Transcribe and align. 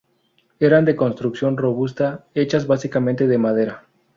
Eran 0.59 0.83
de 0.85 0.95
construcción 0.95 1.57
robusta, 1.57 2.25
hechas 2.33 2.65
básicamente 2.65 3.27
de 3.27 3.37
madera. 3.37 3.85